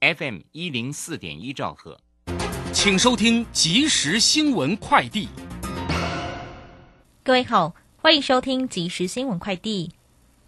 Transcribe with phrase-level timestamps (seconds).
[0.00, 2.00] FM 一零四点一兆赫，
[2.72, 5.28] 请收听即时新闻快递。
[7.22, 9.90] 各位好，欢迎收听即时新闻快递。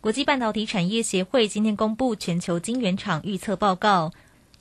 [0.00, 4.10] 国际半导体产业协会今天公布全球晶圆厂预测报告，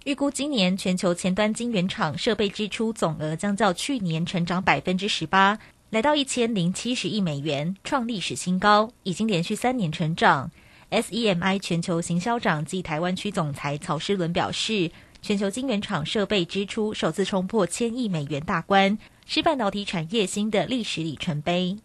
[0.04, 5.58] 预估今年全球前端晶圆厂设备支出总额将较去年成长百分之十八，
[5.90, 10.52] 来到一千零七十亿美元，创历史新高，已经连续三年成长。
[10.92, 21.78] SEMI 全球行销长暨台湾区总裁曹诗伦表示，全球晶圆厂设备支出首次冲破千亿美元大关，是半导体产业新的历史里程碑。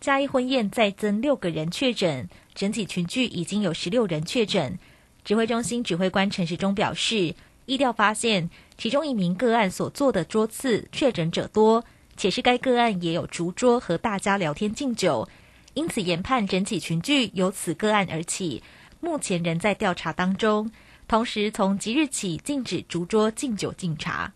[0.00, 4.76] 嘉义婚宴再增六个人确诊，整体群聚已经有十六人确诊。
[5.24, 11.84] 指挥中心指挥官陈时中表示，意调发现其中一名个案所做的桌次确诊者多，
[12.16, 15.28] 且是该个案也有烛桌和大家聊天敬酒。
[15.78, 18.64] 因此研判整体群聚由此个案而起，
[18.98, 20.72] 目前仍在调查当中。
[21.06, 24.32] 同时，从即日起禁止烛桌敬酒敬茶。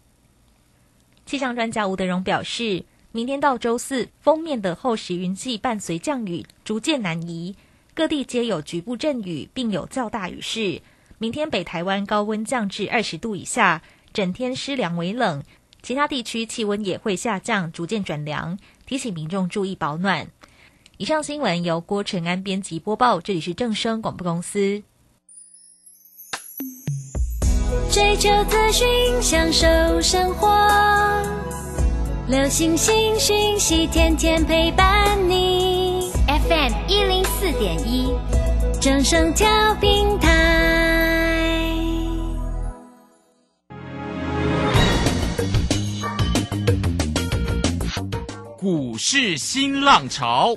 [1.27, 7.56] 气象专家吴德荣表示，明天到周四，封面的厚实云系伴随降雨逐渐南移，
[7.93, 10.80] 各地皆有局部阵雨，并有较大雨势。
[11.18, 15.43] 明天北台湾高温降至二十度以下，整天湿凉微冷，
[15.82, 18.56] 其他地区气温也会下降，逐渐转凉，
[18.87, 20.29] 提醒民众注意保暖。
[21.03, 24.81] 以上新闻由郭晨安编辑播报，这里是正声广播公司。
[27.91, 28.87] 追求资讯，
[29.21, 29.67] 享受
[30.01, 30.49] 生活，
[32.29, 36.09] 流星星讯息，天天陪伴你。
[36.29, 38.15] FM 一零四点一，
[38.80, 40.30] 正声调平台。
[48.57, 50.57] 股市新浪潮。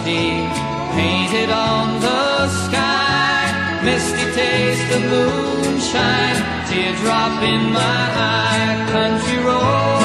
[0.00, 0.46] dusty,
[0.94, 6.36] painted on the sky, misty taste of moonshine,
[6.68, 9.99] teardrop in my eye, country roads,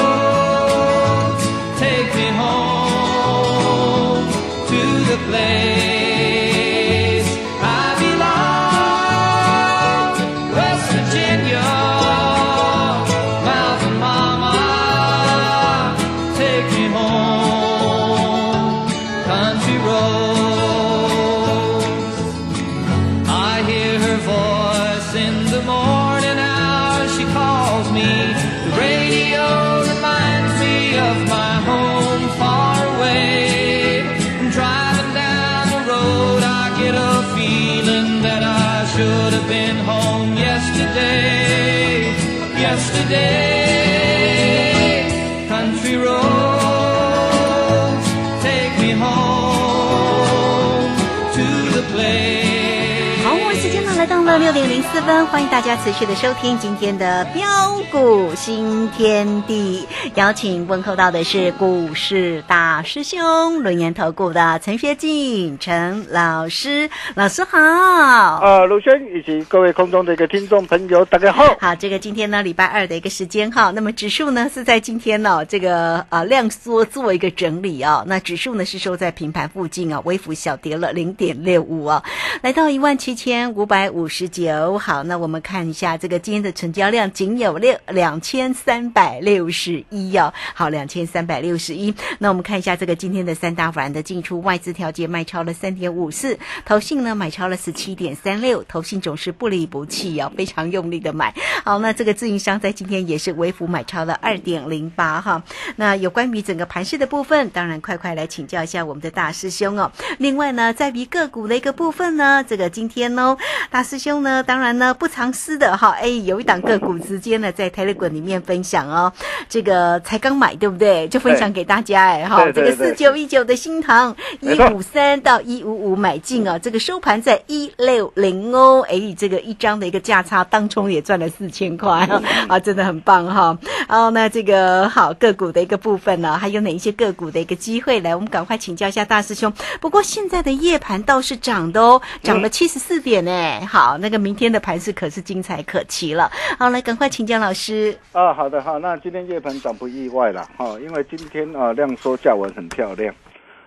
[54.96, 57.44] 四分，欢迎大家持续的收听今天的标
[57.92, 59.86] 股新天地。
[60.16, 67.58] 邀请问候到的是股市大师兄轮研投顾的陈学进陈老师，老师好。
[67.58, 71.44] 啊，卢轩以及各位空中的一个听众朋友，大家好。
[71.60, 82.02] 好，这个今天呢礼拜二的一个时间哈，那么指数呢是在今天呢这个啊量缩做一个整理啊，那指数呢是收在平盘附近啊，微幅小跌了零点六五啊，
[82.40, 84.08] 来到一万七千五百五。
[84.08, 84.78] 十九。
[84.78, 90.34] 好，那我们看一下这个今天的成交量仅有六两千三百六十一哦。
[90.54, 91.94] 好，两千三百六十一。
[92.18, 101.34] 那我们看一下这个今天的三大法人的进出，外资调节卖超了三点五四，投信呢买超了十七点三六，投信总是不离不弃哦，非常用力的买。
[101.64, 105.42] 好，那这个自营商在今天也是微幅买超了二点零八哈。
[105.76, 109.90] 那有关于整个盘势的部分，当然快快来请教一下我们的大师兄哦。
[110.18, 113.36] 另外呢，在于个股的一个部分呢，这个今天呢，
[113.70, 119.12] 大师兄呢，当然呢不藏私的哈，哎，有一档个股直接呢在 Telegram 里面分享哦，
[119.48, 121.08] 这个才刚买对不对？
[121.08, 132.08] 就分享给大家哎哈，这个四九一九的新塘一五三到一五五买进哦，这个收盘在一六零哦，哎，这个一张的一个价差，当中也赚了四千块
[132.48, 133.46] 啊，真的很棒哈。
[133.46, 133.58] 哦，
[134.12, 138.00] 那这个好个股的一个部分呢，还有哪一些个股的一个机会？
[138.00, 139.52] 来，我们赶快请教一下大师兄。
[139.80, 143.66] 不过现在的夜盘倒是涨的哦，涨了七十四点呢。
[143.66, 146.30] 好，那个明天的盘势可是精彩可期了。
[146.58, 147.96] 好，来赶快请教老师。
[148.12, 153.14] 啊，好的好，那今天夜盘涨不意外了哈，因为今天啊量缩价稳很漂亮。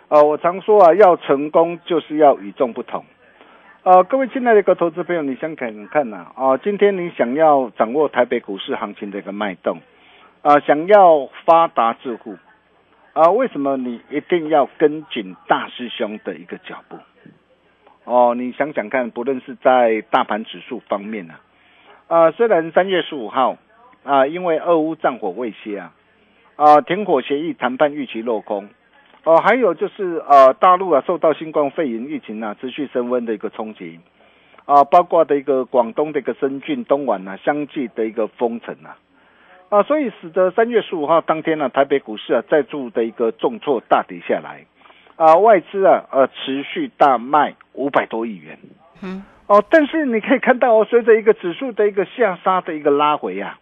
[0.09, 3.05] 啊，我常说啊，要成功就是要与众不同。
[3.83, 6.27] 啊，各位亲爱的一个投资朋友，你想看看呐？
[6.35, 9.79] 啊，今天你想要掌握台北股市行情的一个脉动，
[10.41, 12.37] 啊，想要发达致富。
[13.13, 16.97] 啊，为什么你一定要跟紧大师兄的一个脚步？
[18.05, 21.33] 哦，你想想看，不论是在大盘指数方面呢，
[22.07, 23.57] 啊，虽然三月十五号
[24.03, 25.91] 啊，因为俄乌战火未歇啊，
[26.55, 28.69] 啊，停火协议谈判预期落空，
[29.25, 33.99] 哦，还有就是呃，大陆啊受到新冠肺炎疫情啊持续升温的一个冲击，
[34.65, 38.95] 啊，包括的一个广东的一个深圳、东莞啊，相继的一个封城啊。
[39.69, 44.65] 啊，所以使得三月十五号当天呢，台北股市啊再度的一个重挫大跌下来，
[45.15, 48.57] 啊，外资啊呃持续大卖五百多亿元，
[49.03, 53.59] 嗯，哦，但是你可以看到哦，随着一个指数的一个下杀的一个拉回啊，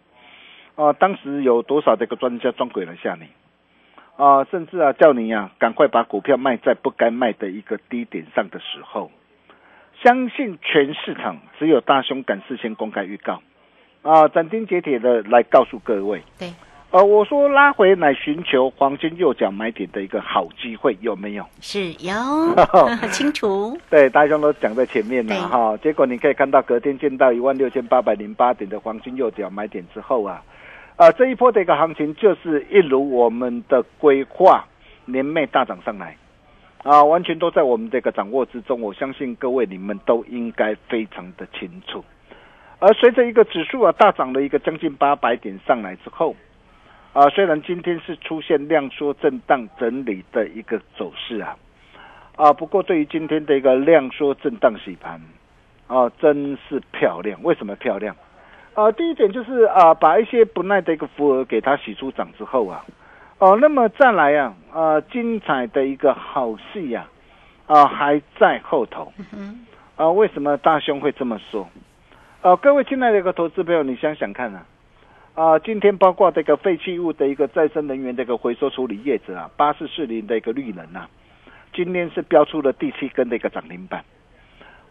[0.76, 3.26] 啊，当时有多少的一个专家装鬼了吓你，
[4.16, 9.10] 啊，甚至啊叫你呀赶快把股票卖在不该卖的一个低点上的时候，
[10.02, 13.42] 相信全市场只有大兄敢事先公开预告。
[14.02, 16.50] 啊，斩钉截铁的来告诉各位，对，
[16.90, 21.44] 呃，我说拉回来寻求黄金右脚买点的一个好机会，有没有？
[21.60, 22.14] 是有，
[22.96, 23.76] 很 清楚。
[23.90, 25.76] 对，大家都讲在前面了哈。
[25.78, 30.42] 结果你可以看到，隔天见到一万六千八百零八点的黄金右脚买点之后啊，
[30.96, 34.64] 啊，这一波的一个行情就是一如我们的规划，
[35.04, 36.16] 年内大涨上来，
[36.84, 38.80] 啊，完全都在我们这个掌握之中。
[38.80, 42.02] 我相信各位你们都应该非常的清楚。
[42.80, 46.36] 而随着一个指数啊大涨了一个将近八百点上来之后，
[47.12, 51.56] 啊，虽然今天是出现量缩震荡整理的一个走势啊，
[52.36, 55.20] 啊，不过对于今天的一个量缩震荡洗盘，
[55.88, 57.42] 啊，真是漂亮。
[57.42, 58.14] 为什么漂亮？
[58.74, 62.84] 啊，第一点就是啊，把一些不耐的一个符额给它洗出涨之后啊，
[63.38, 67.08] 哦，那么再来啊，啊，精彩的一个好戏呀，
[67.66, 69.12] 啊，还在后头。
[69.96, 71.68] 啊，为什么大兄会这么说？
[72.40, 74.64] 呃，各位亲爱的一个投资朋友，你想想看啊，
[75.34, 81.08] 啊，今天包括这个废弃物的一个再生能源的一个回收处理业者啊，八四四零的一个绿能啊，
[81.74, 84.04] 今天是标出了第七根的一个涨停板，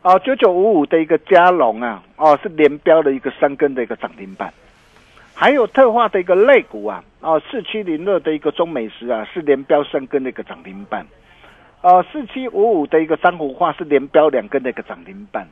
[0.02, 4.54] 啊，九九五五的一个加龙啊，哦，是连标的一个三根的一个涨停板，
[5.34, 11.08] 还有特化的一个类股啊，啊，四七零二的一个中美食啊，是连标三根的一个涨停板，
[11.80, 15.48] 啊，四七五五的一个珊瑚化是连标两根的一个涨停板。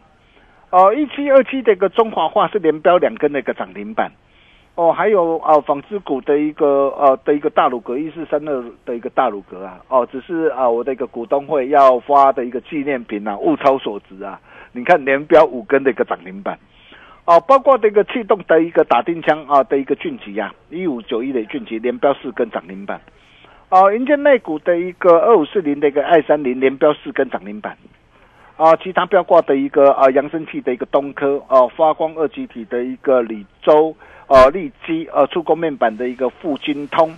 [0.71, 4.12] 哦，一七二七的一个中华化是连标两根的一个涨停板，
[4.75, 14.37] 哦，还有啊纺织股的一个呃的一个大鲁格一四三二的一个大鲁格啊，哦，只是啊我的一个股东会要发的一个纪念品啊，物超所值啊，
[14.73, 16.59] 你看连标五根的一个涨停板，
[17.25, 22.99] 哦，包括这个气动的一个打钉枪啊的一个俊吉啊，一五九一的俊吉连标四根涨停板，
[23.69, 27.78] 哦，银建内股的一个二五四零的一个爱三零连标四根涨停板。
[28.57, 33.94] 啊，其他标挂的一个啊，扬声器的一个东科啊，发光二极体的一个李州
[34.28, 37.14] 啊，利基呃，触控面板的一个富金通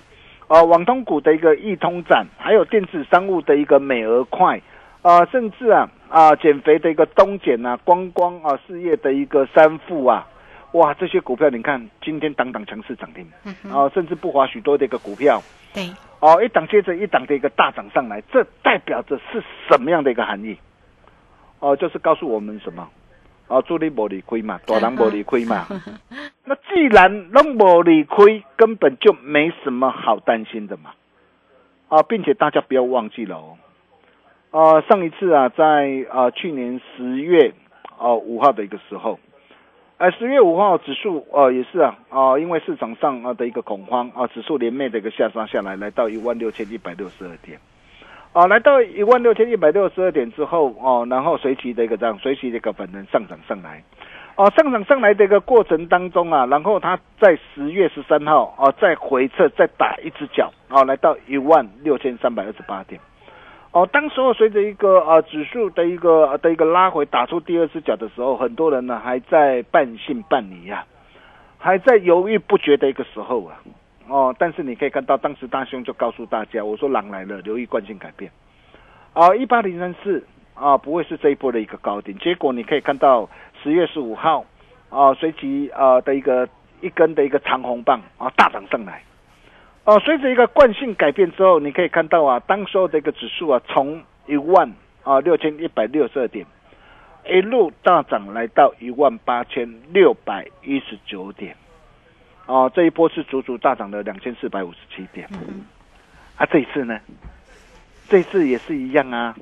[0.48, 4.60] 啊，网通股的一个易通展，还有电子商务的一个美俄快
[5.04, 10.28] 啊，甚至啊啊，减肥的一个东减啊，光光啊，事业的一个三富啊，
[10.72, 13.24] 哇，这些股票你看今天当当强势涨停
[13.72, 15.40] 啊，甚至不乏许多的一个股票，
[15.72, 15.88] 对，
[16.20, 20.58] 哦，一档接着一档的一个大涨上来，这代表着是什么样的一个含义？
[21.60, 22.88] 哦，就是告诉我们什么？
[23.48, 25.66] 啊，助力无理亏嘛， 大人无理亏嘛。
[26.44, 30.92] 那既然拢无理亏，根本就没什么好担心的嘛。
[31.90, 33.58] 啊，并且大家不要忘记了哦。
[34.52, 37.54] 啊，上一次啊，在啊去年十月
[37.98, 39.20] 哦五号的一个时候，
[39.98, 47.60] 呃，十月五号指数呃也是啊啊、因为市场上啊的一个恐慌啊，指数连袂的一个下杀下来，来到一万六千一百六十二点。
[48.38, 53.84] 啊，来到一万六千一百六十二点之后，哦，然后随即的一个这样，随即的一个本能上涨上来，
[54.36, 63.02] 哦，上涨上来的一个过程当中啊，然后它在十月十三号哦，再回撤再打一只脚，哦，来到一万六千三百二十八点，
[63.72, 70.86] 哦，当时候随着一个呃指数的一个、的一个拉回，打出第二只脚的时候，很多人呢还在半信半疑呀、
[71.58, 73.58] 还在犹豫不决的一个时候啊。
[74.10, 78.32] 哦，但是你可以看到，当时大兄就告诉大家，我说狼来了，留意惯性改变。
[79.14, 82.18] 啊，一八零三四啊，不会是这一波的一个高点。
[82.20, 83.30] 结果你可以看到
[83.62, 84.46] 十月十五号
[84.90, 86.48] 啊，随即啊的一个
[86.82, 89.04] 一根的一个长红棒啊大涨上来。
[89.84, 94.72] 哦、随着一个惯性改变之后，你可以看到啊，当时候的一个指数啊，从一万
[95.04, 96.46] 啊六千一百六十二点，
[97.26, 101.56] 一路大涨来到一万八千六百一十九点。
[102.48, 105.28] 哦，这一波是足足大涨了两千四百五十七点。
[106.38, 106.98] 啊，这一次呢？
[108.10, 109.36] 这一次也是一样啊，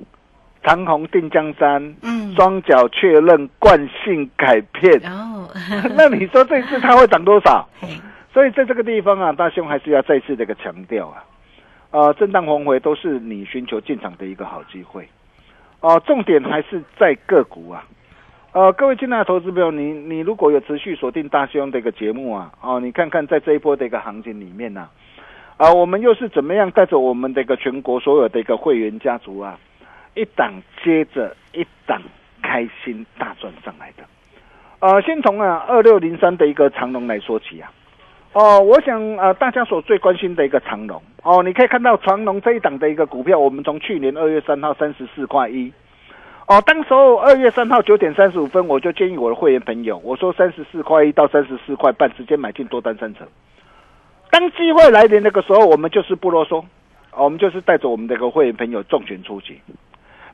[0.64, 5.00] 长虹定江山，嗯，双脚确认惯性改变。
[5.08, 5.48] 哦，
[5.96, 7.68] 那你说这一次它会涨多少？
[8.34, 11.24] 所以在这个地方啊，大兄还是要再次的一个强调啊，
[11.92, 15.08] 呃，震荡红回都是你寻求进场的一个好机会。
[15.80, 17.84] 哦、重点还是在个股啊。
[18.56, 24.88] 呃，各位进来的投资朋友，你你如果有持续锁定大兄的一个节目啊，哦，你看看在这一波的一个行情里面呢、
[25.58, 29.58] 啊，我们又是怎么样带着我们的一个全国所有的一个会员家族啊，
[30.14, 32.00] 一档接着一档
[32.40, 34.04] 开心大赚上来的。
[34.80, 37.70] 呃，先从啊二六零三的一个长龙来说起啊。
[38.32, 45.70] 哦，我想呃，大家所最关心的一个长龙哦，你可以看到长龙这一档的一个股票，我们从去年二月三号三十四块一，
[46.46, 53.26] 哦，当时候二月三号九点三十五分，我就建议我的会员朋友，我说三十四块一到三十四块半之间买进多单三成。
[54.30, 56.60] 当机会来临那个时候，我们就是不啰嗦，
[57.10, 59.60] 哦我们就是带着我们的一个会员朋友重拳出击，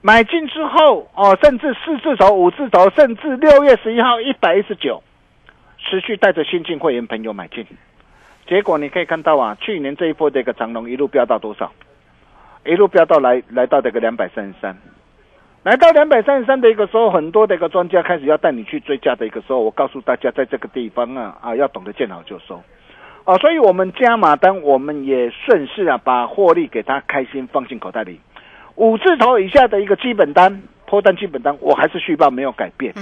[0.02, 5.02] 买进之后哦，甚至四字头、五字头，甚至六月十一号一百一十九，
[5.78, 7.64] 持续带着新进会员朋友买进。
[8.46, 11.72] 结果你可以看到啊，去年这一波的一个长龙一路飙到多少？
[12.66, 14.76] 一路飙到来来到这个两百三十三，
[15.64, 22.60] 来到两百三十三的一个时候，很多的一个专家开始要带你去追加的一个时候，我告诉大家，在这个地方啊啊，要懂得见好就收。
[23.24, 28.18] 哦，所以我们加码单，我们也顺势啊，把获利给他开心放进口袋里。
[28.74, 32.92] 五字头以下的一个基本单，破单基本单，我还是续报没有改变。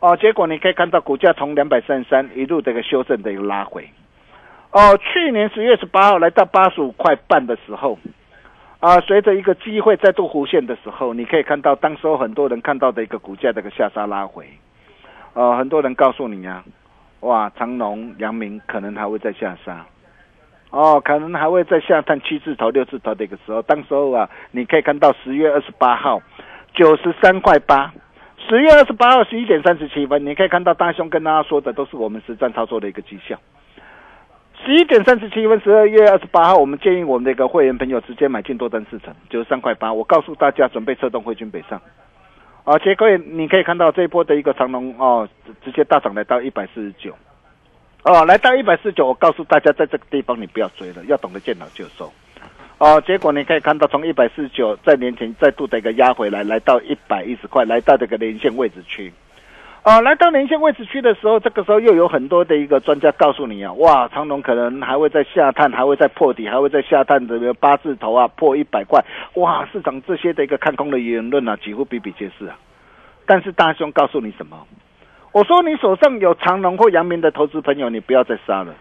[0.00, 3.88] 哦，结果你可以看到股价从两百三十三一路的一个修正的一个拉回。
[4.72, 7.96] 哦，去年十月十八号来到八十五块半的时候，
[8.80, 14.46] 啊，随着一个机会再度弧线的时候，你可以看到当时候很多人看到的一个股价的一个下杀拉回。
[15.34, 16.64] 呃，很多人告诉你啊，
[17.20, 19.84] 哇，长隆、阳明可能还会再下杀。
[20.70, 26.22] 哦，可能还会再下探七字头、六字头的一个时候，当时候啊，你可以看到十月二十八号
[26.72, 27.92] 九十三块八，
[28.48, 33.38] 十月二十八号十一点三十七分，你可以看到大兄跟大家说的都是我们实战操作的一个绩效。
[34.64, 39.92] 十一点三十七分，十二月二十八号，我们建议我们的一个会员朋友直接买进多单四成，九十三块八。
[39.92, 41.80] 我告诉大家，准备策动汇军北上。
[42.64, 45.26] 啊，结果你可以看到这一波的一个长龙哦，
[45.64, 47.14] 直接大涨来到一百四十九。
[48.04, 52.12] 哦，来到一百四十九，我告诉大家，在这个地方你不要追了，要懂得见好就收。
[52.76, 59.10] 哦，结果你可以看到，从一百四十九在年前再度的一个压回来，来到一百一十块，来到这个连线位置区。
[59.82, 69.02] 啊，来到连线位置区的时候，这个时候又有很多的一个专家告诉你啊，哇，长隆可能还会在下探，还会在破底，还会在下探的八字头啊，破一百块，
[69.36, 72.58] 哇，市场这些的一个看空的言论啊，几乎比比皆是啊。
[73.24, 74.66] 但是大兄告诉你什么？
[75.32, 78.74] 我说你手上有长隆或阳明的投资朋友，你不要再杀了。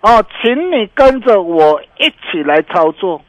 [0.00, 3.22] 哦，请你跟着我一起来操作，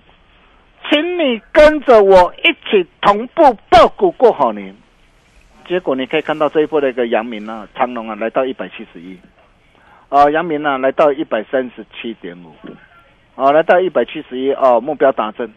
[0.89, 4.75] 请你跟着我一起同步报股过好年。
[5.69, 9.15] 结果你可以看到这一波的一个阳明啊、长隆啊，来到一百七十一，
[10.09, 12.55] 啊，阳明啊来到一百三十七点五，
[13.35, 15.47] 啊，来到一百七十一，哦，目标达成，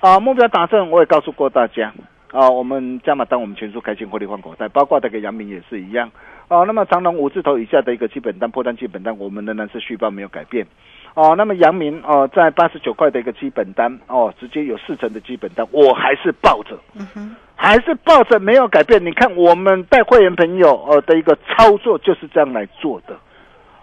[0.00, 1.90] 啊，目标达成，我也告诉过大家，
[2.32, 6.12] 啊，我们加码单我们全数开进获利换口袋，包括这个阳明也是一样，
[6.48, 10.66] 啊、那么长隆五字头以下的一个基本单破单基本单，我们仍然是续报没有改变。
[11.20, 19.04] 哦，那么阳明哦，在八十九块的一个基本单哦，直接有四成的基本单，我还是抱着，嗯哼，还是抱着没有改变。
[19.04, 23.14] 你看我们带会员朋友呃的一个操作就是这样来做的，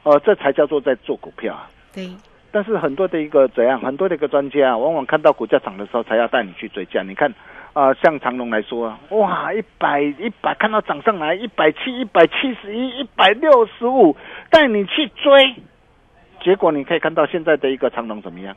[0.02, 1.70] 呃，这才叫做在做股票啊。
[1.94, 2.10] 对，
[2.52, 7.04] 但是很多的一个怎样，很多的一个专家啊，往往看到股价涨的时候才要带你去追价。
[7.04, 7.32] 你看
[7.74, 14.16] 啊、像长隆来说啊，哇，一百一百看到涨上来，一百七、一百七十一、一百六十五，
[14.50, 15.54] 带你去追，
[16.42, 18.56] 结果你可以看到现在的一个长龙怎么样？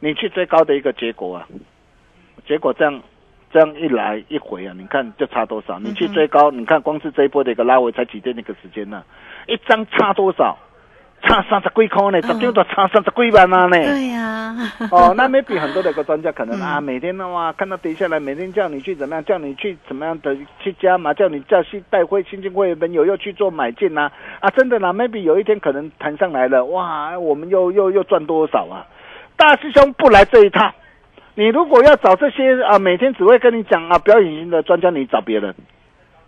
[0.00, 1.46] 你去追高的一个结果啊，
[2.46, 3.00] 结果这样
[3.52, 5.78] 这样一来一回啊，你看就差多少？
[5.78, 9.04] 你去追高，你看光是这一波的一个拉尾才几天那个时间呢、
[9.46, 10.58] 一张差多少？
[11.22, 13.76] 差三十几块呢，十张都差三十几万啊呢。
[13.78, 14.54] 对呀，
[14.90, 24.10] 哦，那 maybe 很多的一个专家可能啊，嗯每天的话看到跌下来，每天叫你去怎么样，叫你去怎么样的去加码，叫你叫去带会新进会员朋友又去做买进呐、
[24.40, 28.86] 啊，真的啦，maybe 有一天可能弹上来了，哇，我们又又又赚多少啊？
[29.36, 30.72] 大师兄不来这一套，
[31.34, 35.54] 你如果要找这些啊，每天只会跟你讲啊表演型的专家，你找别人。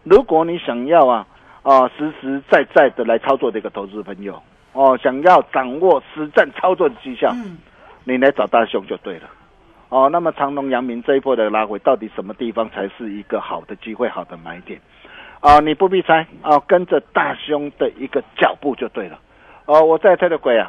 [0.05, 1.27] 如果你想要啊
[1.65, 4.41] 啊实实在在的来操作的一个投资朋友
[4.75, 7.59] 哦，想要掌握实战操作的绩效，嗯，
[8.05, 9.29] 你来找大兄就对了。
[9.89, 14.81] 哦，那么长隆、阳明这一波的拉回，到底什么地方才是一个好的机会、好的买点？
[15.41, 19.19] 啊，你不必猜啊，跟着大兄的一个脚步就对了。
[19.67, 20.69] 哦，我在特的鬼啊，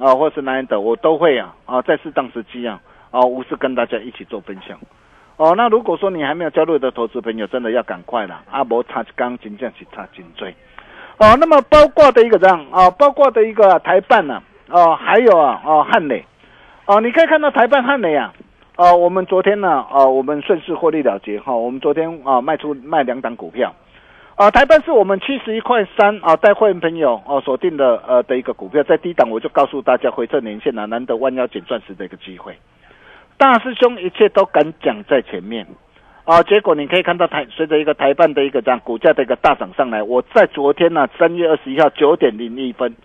[0.00, 2.80] 啊，或是南的，我都会啊啊，在适当时机啊
[3.12, 4.76] 啊，无事跟大家一起做分享。
[5.36, 10.54] 哦，那如果说你还没有加入的投资朋友，真的要赶快了，阿伯差刚真正是差颈椎。
[11.18, 12.64] 哦，那么包括的一个这样？
[12.70, 16.24] 啊，包括的一个台办呢、哦，还有啊哦汉磊，
[16.86, 18.32] 哦，你可以看到台办汉磊啊，
[18.76, 21.38] 哦，我们昨天呢，哦，我们顺势获利了结。
[21.40, 23.74] 哈、我们昨天啊卖出卖两档股票，
[24.36, 32.56] 啊，台办是我们七十一块三啊，带会员朋友哦锁定的呃的一个股票，在低档我就告诉大家回撤年线啊，难得弯腰捡钻石的一个机会，
[33.36, 35.66] 大师兄一切都敢讲在前面。
[36.24, 42.96] 啊，结果你可以看到台随着一个台办的一个这样股价的一个大涨上来，我在昨天呢三月二十一号九点零一分，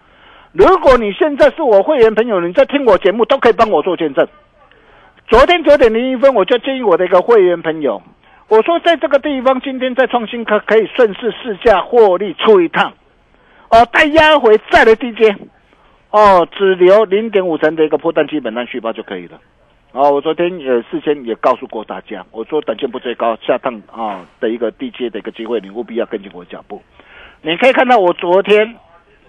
[0.53, 4.25] 如果你现在是我会员朋友，你在听我节目都可以帮我做见证。
[5.27, 8.01] 昨天九点零一分，我就建议我的一个会员朋友，
[8.47, 12.93] 我说在这个地方今天在创新科可以顺势试价获利出一趟，
[13.69, 15.35] 哦，待压回再来低阶，
[16.11, 19.41] 哦，只留零点五成的一个破蛋基本单续报就可以了。
[19.91, 26.81] 哦，我昨天也事先也告诉过大家，我说短线不追高，下趟啊、的一个低阶的一个机会，你务必要跟紧我的脚步。
[27.41, 28.75] 你可以看到我昨天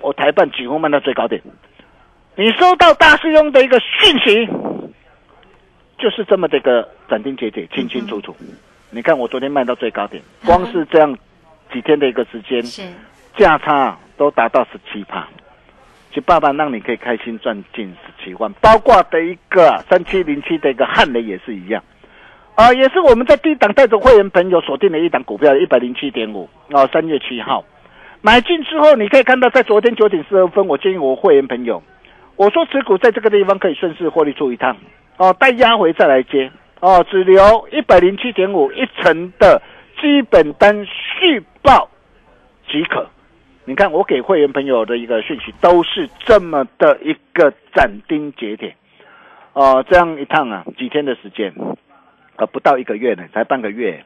[0.00, 1.40] 我台办几乎卖到最高点，
[2.36, 4.46] 你收到大师兄的一个讯息，
[5.98, 8.36] 就是这么的一个斩钉截铁、清清楚楚。
[8.90, 11.16] 你看我昨天卖到最高点，光是这样
[11.73, 12.62] 几天的一个时间，
[13.36, 15.26] 价差都达到十七帕，
[16.10, 21.82] 就爸爸让你可以开心赚近十七万，包括的一个三七零七的一个汉雷也是一样，
[22.56, 27.64] 啊、也是我们在低档带着会员朋友锁定了一档股票，一百零七点五，啊，三月七号
[28.23, 31.82] 买进之后，你可以看到在昨天九点四二分，我建议我会员朋友，
[32.36, 34.76] 我说持股在这个地方可以顺势获利出一趟，
[35.16, 39.62] 哦，待压回再来接，哦，只留一百零七点五一成的
[40.00, 41.88] 基本单续报
[42.68, 43.08] 即可。
[43.71, 48.75] 你看，我给会员朋友的一个讯息都是这么的一个斩钉截铁，
[49.52, 51.54] 哦、这样一趟啊，几天的时间，
[52.35, 54.04] 呃，不到一个月呢，才半个月，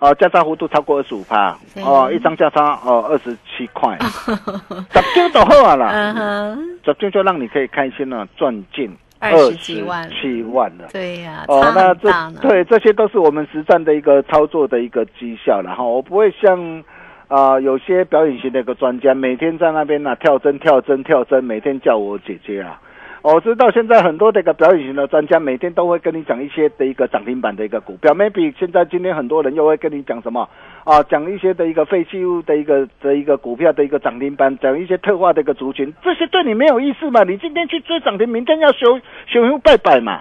[0.00, 3.96] 哦、价差幅度超过二十五趴，哦，一张价差哦二十七块，
[4.90, 10.10] 十张就好啊啦，嗯哼，十张就让你可以开心了，赚进二十几万。
[10.10, 10.88] 七万了。
[10.92, 15.92] 对呀，哦，那这对这些都是我们实战的一个操作的一个绩效然后。
[15.94, 16.82] 我不会像
[17.28, 22.80] 啊、有些表演型的一个专家，每天在那边呐、跳针跳针跳针，每天叫我姐姐啊。
[23.22, 28.14] 我知道现在很多的一个表演型的专家，每天都会跟你讲一些的一个涨停板的一个股票。
[28.14, 30.48] maybe 现在今天很多人又会跟你讲什么
[30.84, 31.02] 啊？
[31.02, 37.24] 讲一些的一个废弃物的一个的一个股票的一个涨停板，讲一些特化的一个族群，这些对你没有意思嘛？
[37.24, 40.20] 你今天去追涨停，明天要修修修拜拜嘛？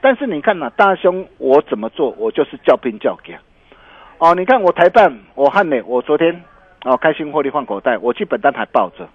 [0.00, 3.36] 但是你看呐、大兄我怎么做，我就是叫兵叫将。
[4.18, 6.42] 哦，你看我台办，我汉美，我昨天
[6.84, 9.06] 哦开心获利换口袋，我基本单还抱着，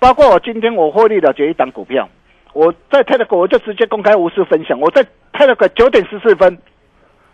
[0.00, 2.08] 包括我今天我获利了结一档股票，
[2.52, 6.58] 我在泰德股我就直接公开无私分享，我在泰德股九点十四分，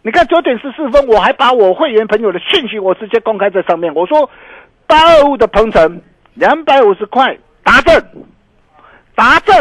[0.03, 4.29] 你看九点十四分，我还把我会员朋友的讯息我直接公开在上面，我说
[4.87, 6.03] 八二五的鹏程
[6.35, 7.99] 两百五十块达正，
[9.15, 9.57] 达正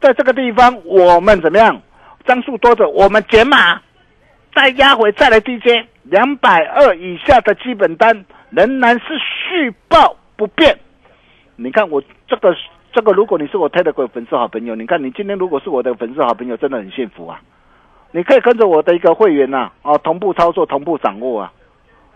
[0.00, 1.78] 在这个地方我们怎么样？
[2.24, 3.82] 张数多着，我们减码。
[4.56, 10.74] 再压回再来低阶，两百二以下的基本单仍然是续报不变。
[11.56, 12.56] 你看我这个
[12.90, 17.38] 这个，如果你是我 ted 鬼粉丝好朋友，你看你今天如果是我的粉丝好朋友，真的很幸福啊！
[18.12, 21.52] 你可以跟着我的一个会员呐、哦，同步操作，同步掌握啊。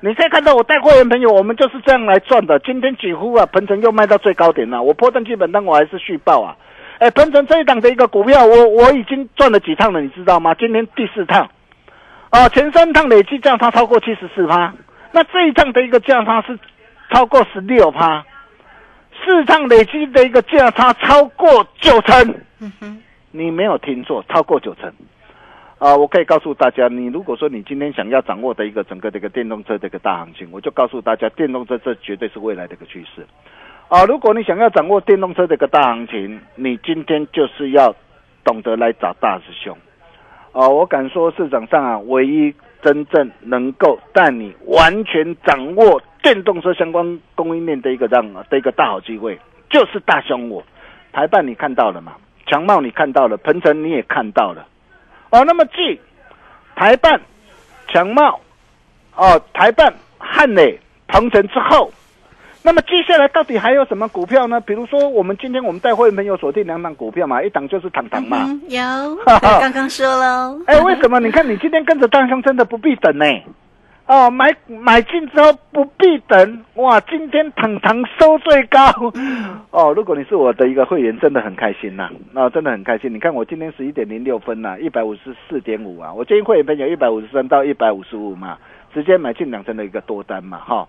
[0.00, 2.58] 你可以看到我带会员朋友，我们就是这样来赚的。
[2.60, 6.56] 今天几乎啊，鹏程又卖到最高点了，我破断基本单我还是续报啊。
[7.00, 10.54] 哎，鹏程这一档的一个股票，我我已经赚了几趟了，你知道吗？
[10.54, 11.50] 今天第四趟。
[12.32, 14.72] 哦，前三趟累计价差超过七十四趴，
[15.12, 16.56] 那这一趟的一个价差是
[17.12, 18.24] 超过十六趴，
[19.24, 22.34] 四趟累计的一个价差超过九成。
[22.60, 24.92] 嗯哼，你没有听错，超过九成。
[25.78, 33.26] 啊，我可以告诉大家，你如果说你今天想要掌握的一个整个这个电动车的一个大行情，我就告诉大家，电动车这绝对是未来的一个趋势。
[33.88, 37.92] 啊，如果你想要掌握电动车的一个大行情，你今天就是要
[38.44, 39.76] 懂得来找大师兄。
[40.52, 50.62] 啊，我敢说市场上啊，唯一真正能够带你完全掌握电动车相关供应链的一个让的一个大好机会，就是大熊我。
[51.12, 52.14] 台办你看到了吗？
[52.46, 54.66] 强茂你看到了，鹏程你也看到了。
[55.30, 56.00] 哦，那么继
[56.74, 57.20] 台办、
[57.86, 58.40] 强茂、
[59.14, 61.92] 哦台办、汉磊、鹏程之后，
[62.62, 64.60] 那么接下来到底还有什么股票呢？
[64.60, 68.44] 比如说，我们今天我们带会员朋友锁定两档股票嘛，一档就是糖糖嘛。
[68.46, 68.80] 嗯，有，
[69.24, 70.60] 对刚刚说喽。
[70.66, 71.18] 哎，为什么？
[71.20, 73.24] 你看你今天跟着大兄真的不必等呢、
[74.06, 77.00] 哦，买买进之后不必等，哇！
[77.00, 78.78] 今天糖糖收最高，
[79.70, 83.12] 哦，如果你是我的一个会员，真的很开心呐、那、真的很开心。
[83.14, 88.58] 你看我今天十一点零六分呐、一百五十四点五啊，我建议会员朋友一百五十三到一百五十五嘛，
[88.92, 90.86] 直接买进两成的一个多单嘛，哈。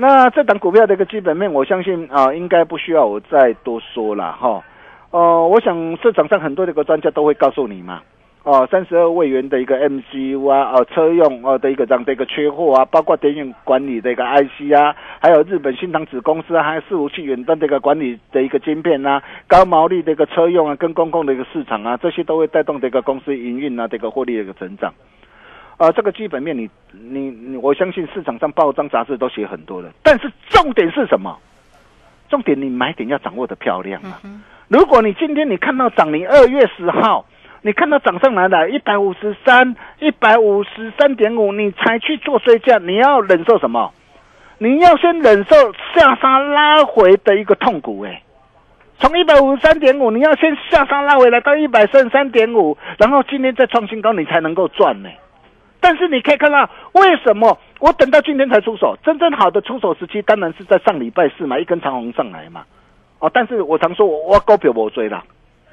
[0.00, 4.64] 那这档股票的一个基本面，我相信啊、应该不需要我再多说了哈。
[5.10, 8.00] 呃，我想市场上很多的一个专家都会告诉你嘛。
[8.42, 24.94] 哦，三十二位元的一个 MCU 啊，哦，车用哦的一个这样的一个缺货啊，包括电源管理的一个 IC 啊，还有日本新唐子公司啊，还有伺服器远端的一个管理的一个晶片啊，高毛利的一个车用啊，跟公共的一个市场啊，这些都会带动这个公司营运啊，这个获利的一个成长。
[25.80, 31.38] 啊，这个基本面你你你，我相信市场上报章杂志都写很多了，但是重点是什么？
[32.28, 34.20] 重点你买点要掌握的漂亮啊！
[34.68, 37.24] 如果你今天你看到涨，你二月十号。
[37.62, 43.92] 你看到涨上来了，一百五十三、一百五十三点五，你才去做追加，你要忍受什么？
[44.58, 48.22] 你要先忍受下杀拉回的一个痛苦哎。
[48.98, 55.08] 从一百五十三点五，你要先下杀拉回来到一百三十三点五，然后今天再创新高，你才能够赚呢。
[55.80, 58.96] 但是你可以看到，为什么我等到今天才出手？
[59.02, 62.64] 真正好的出手时期，当然是在上礼拜四嘛，一根长红上来嘛。
[63.18, 65.24] 哦，但是我常说我我高票我追了，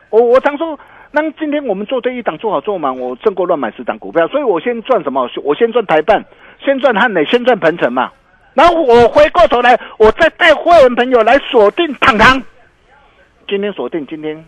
[0.10, 0.80] 我我常说。
[1.10, 5.28] 那今天我们做对一档做好做满，我胜过乱买十档股票，所以我先赚什么？
[5.42, 6.24] 我先赚台办，
[6.60, 8.12] 先赚汉磊，先赚鹏程嘛。
[8.54, 12.44] 然后我回过头来，我再带会员朋友来锁定糖糖。
[13.48, 14.44] 今天锁定，今天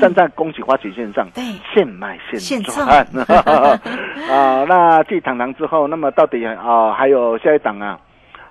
[0.00, 2.86] 站在恭喜花旗线上，对，现买现现赚
[4.28, 4.64] 啊。
[4.68, 7.98] 那继糖糖之后，那么到底啊还有下一档啊？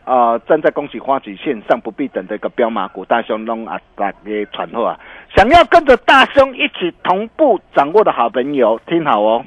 [0.03, 4.17] 啊，站在恭喜花旗线上不必等的一个彪马股大兄弄啊，大家
[4.53, 4.97] 传后啊，
[5.35, 9.45] 想要跟着大兄一起同步掌握的好朋友，听好哦。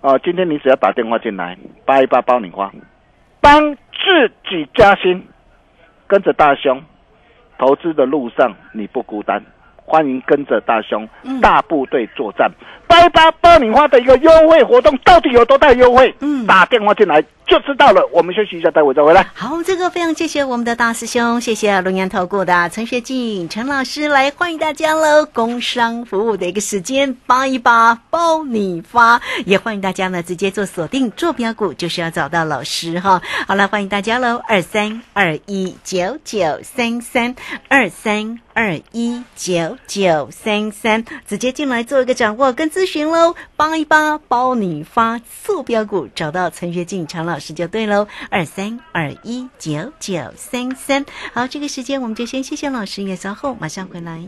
[0.00, 2.72] 哦、今天你只要打电话进来，八一八包你花，
[3.40, 5.26] 帮自己加薪，
[6.06, 6.82] 跟着大兄，
[7.58, 9.44] 投资的路上你不孤单。
[9.88, 11.08] 欢迎跟着大兄
[11.40, 12.50] 大部队作战，
[12.86, 16.14] 八一八包你花的一个优惠活动到底有多大优惠？
[16.20, 16.46] 嗯。
[16.46, 18.06] 打电话进来就知道了。
[18.12, 19.26] 我们休息一下，待会再回来。
[19.34, 25.24] 好，这个非常谢谢我们的大师兄，谢谢龙岩投顾的陈学进陈老师来欢迎大家喽！
[25.32, 33.20] 工商服务的一个时间，八一八包你发，也欢迎大家呢直接做锁定坐标股，就是要找到老师哈。
[33.46, 34.40] 好了，欢迎大家喽！
[34.46, 37.34] 二三二一九九三三
[37.68, 43.34] 二三二一九九三三，直接进来做一个掌握跟咨询喽。
[43.56, 48.08] 八一八包你发，速标股找到陈学进陈老老师就对喽。
[48.30, 54.20] 二三二一九九三三，好，这个时间我们就先谢谢老师，也稍后马上回来。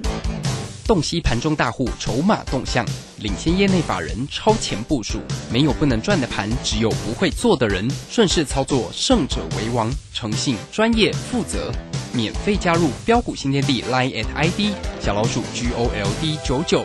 [0.87, 2.87] 洞悉盘中大户筹码动向，
[3.19, 5.19] 领先业内法人超前部署。
[5.53, 7.91] 没有不能赚的盘，只有不会做的人。
[8.09, 9.93] 顺势操作，胜者为王。
[10.15, 11.73] 诚信、专业、负责。
[12.13, 16.85] 免费加入标股新天地 Line at ID 小老鼠 G O L D 九九。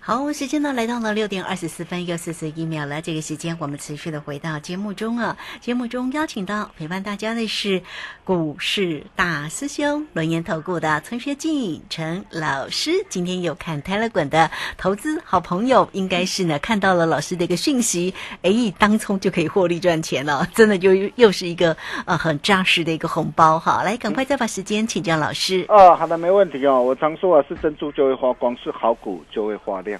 [0.03, 3.03] 好，时间呢来到了六点二十四分又四十一秒了。
[3.03, 5.37] 这个时间我们持续的回到节目中啊。
[5.59, 7.83] 节目中邀请到陪伴大家的是
[8.23, 12.89] 股市大师兄轮研投顾的陈学进陈老师。
[13.09, 18.11] 今天有看泰勒滚的投资好朋友，应该是呢看到了老师的一个讯息，
[18.41, 23.83] 哎，当冲就可以获利赚钱了，真的就又是一个呃很扎实的一个红包哈。
[23.83, 25.63] 来，赶快再把时间请教老师。
[25.69, 26.81] 哦，好的，没问题哦。
[26.81, 29.90] 我常说啊，是珍珠就会发光，是好股就会发亮。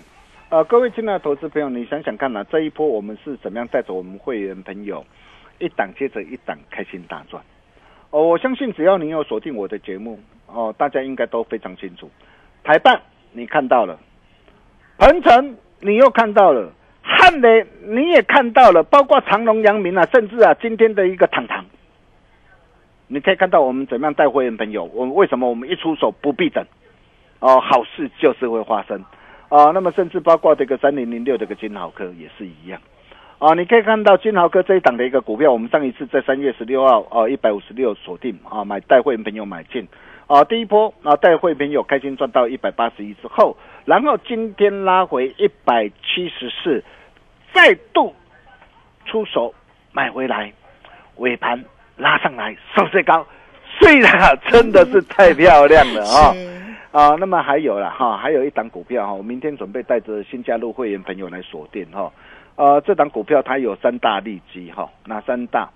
[0.52, 5.02] 呃，各位亲爱的投资朋友，你想想看呐、这一波我们是怎么样带着我们会员朋友
[5.60, 7.42] 一档接着一档开心大赚？
[8.10, 12.12] 哦，我相信只要你有锁定我的节目，哦，大家应该都非常清楚。
[12.66, 13.98] 台办你看到了，
[14.98, 16.70] 鹏程你又看到了，
[17.02, 21.64] 汉雷你也看到了，包括长隆、阳明啊，甚至啊今天的一个堂堂，
[23.08, 26.62] 你可以看到我们怎么样带会员朋友，我们为什么我们一出手不必等，
[27.40, 29.02] 哦，好事就是会发生。
[29.52, 32.80] 啊，那么甚至包括这个三零零六这个金豪科也是一样，
[33.38, 39.86] 啊，你可以看到金豪科这一档的一个股票，我们上一次在三月十六号，啊，一百五十六锁定，啊，买带会员朋友买进，
[40.28, 46.82] 啊，第一波，啊，带会员朋友开心赚到一百八十一之后，然后今天拉回一百七十四，
[47.52, 48.16] 再度
[49.06, 49.54] 出手
[49.92, 50.54] 买回来，
[51.18, 51.62] 尾盘
[51.98, 53.28] 拉上来收最高，
[53.82, 56.34] 虽然，真的是太漂亮了啊。
[56.92, 62.12] 啊，那么还有了哈，还有一档股票哈，我明天准备带着新加入会员朋友来锁定哈。
[62.58, 65.70] 呃，这档股票它有三大利基哈，哪三大？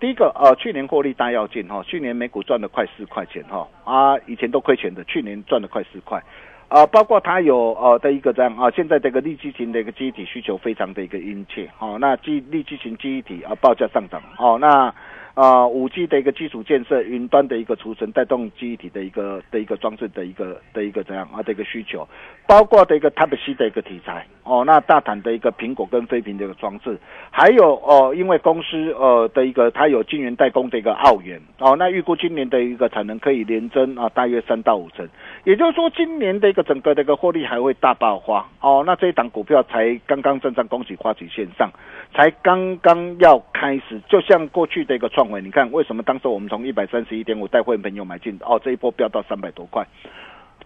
[0.00, 6.22] 第一个呃，去年获利大要进哈，去年每股赚了快四块钱哈，啊，以前都亏钱的，去年赚了快四块。
[6.68, 14.92] 啊，包括它有呃的一个这样啊，现在这个利基型的一个记忆体需求非常的一个殷切，好、那基利基型记忆体啊报价上涨，哦，那
[15.36, 22.08] 啊五 G 的一个基础建设，云端的一个储存带动机体的一个的一个装置的一个的一个怎样啊的一个需求，
[22.48, 26.98] 包括的一个 Type C 的一个题材，哦，那大胆的一个苹果跟飞屏的一个装置，
[27.30, 35.06] 还有哦，因为公司呃的一个它有晶圆代工的一个澳元，哦，那预估今年的一个产能可以连增啊大约三到五成，
[35.46, 38.82] 也就是说今年的一个整个的一个获利还会大爆发哦。
[38.84, 41.70] 那这一档股票才刚刚站上恭喜发起线上，
[42.12, 49.86] 才刚刚要开始，就像过去的一个创维，你看为什么当时我们从一百三十一点五带会员朋友买进，哦，这一波飙到三百多块。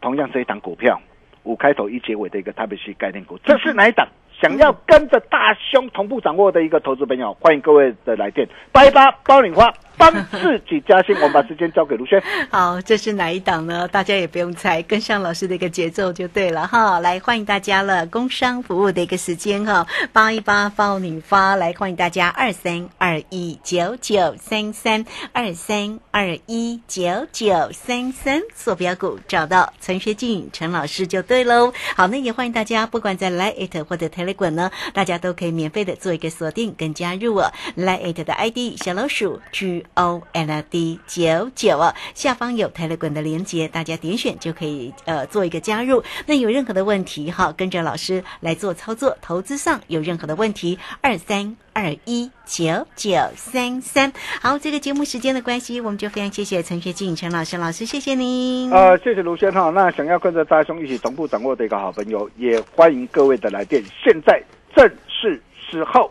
[0.00, 0.98] 同样这一档股票，
[1.42, 4.08] 五开头一结尾的一个特别系概念股，这是哪一档？
[4.40, 11.14] 想要跟着大兄同步掌握的一个投资朋友，欢迎各位的来电，八一八包你花，帮自己加薪。
[11.16, 12.20] 我们把时间交给卢轩。
[12.50, 13.86] 好，这是哪一档呢？
[13.86, 16.98] 大家也不用猜，跟上老师的一个节奏就对了哈。
[17.00, 31.72] 来，欢迎大家了，工商服务的一个时间哈，八一八包你发，来欢迎大家二三二一九九三三二三二一九九三三，坐标股找到陈学静陈老师就对喽。
[31.94, 42.70] 好，那也欢迎大家，不管在 Line It 或者 Telegram 呢，大家都可以免费的做一个锁定跟加入我 Line It 的 ID 小老鼠 G O L D 九九哦，下方有
[42.70, 46.02] Telegram 的连接，大家点选就可以呃做一个加入。
[46.26, 54.12] 那有任何的问题哈，跟着老师来做操作，投资上有任何的问题，二三二一九九三三。
[54.40, 58.70] 好，这个节目时间的关系，我们就非常谢谢陈学静陈老师老师，谢谢您。
[58.70, 59.70] 呃，谢谢卢轩哈。
[59.70, 63.82] 那想要跟着大兄一起同步掌握的一个好朋友，也欢迎各位的来电。
[64.02, 64.42] 现在
[64.74, 66.10] 正是时候，